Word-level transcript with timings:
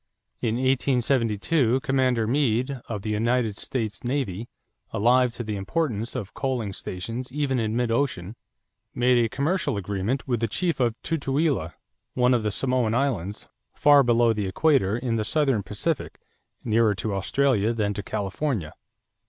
In 0.39 0.55
1872 0.55 1.81
Commander 1.81 2.25
Meade, 2.25 2.81
of 2.89 3.03
the 3.03 3.11
United 3.11 3.55
States 3.55 4.03
navy, 4.03 4.49
alive 4.89 5.31
to 5.35 5.43
the 5.43 5.55
importance 5.55 6.15
of 6.15 6.33
coaling 6.33 6.73
stations 6.73 7.31
even 7.31 7.59
in 7.59 7.75
mid 7.75 7.91
ocean, 7.91 8.35
made 8.95 9.23
a 9.23 9.29
commercial 9.29 9.77
agreement 9.77 10.27
with 10.27 10.39
the 10.39 10.47
chief 10.47 10.79
of 10.79 10.99
Tutuila, 11.03 11.75
one 12.15 12.33
of 12.33 12.41
the 12.41 12.49
Samoan 12.49 12.95
Islands, 12.95 13.47
far 13.75 14.01
below 14.01 14.33
the 14.33 14.47
equator, 14.47 14.97
in 14.97 15.17
the 15.17 15.23
southern 15.23 15.61
Pacific, 15.61 16.17
nearer 16.63 16.95
to 16.95 17.13
Australia 17.13 17.71
than 17.71 17.93
to 17.93 18.01
California. 18.01 18.73